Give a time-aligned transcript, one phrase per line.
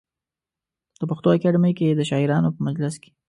[0.99, 3.11] د پښتو اکاډمۍ کې د شاعرانو په مجلس کې.